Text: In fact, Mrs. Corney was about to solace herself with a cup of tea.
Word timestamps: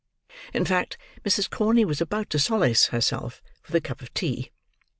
In 0.51 0.65
fact, 0.65 0.97
Mrs. 1.23 1.47
Corney 1.47 1.85
was 1.85 2.01
about 2.01 2.31
to 2.31 2.39
solace 2.39 2.87
herself 2.87 3.39
with 3.67 3.75
a 3.75 3.81
cup 3.81 4.01
of 4.01 4.11
tea. 4.15 4.49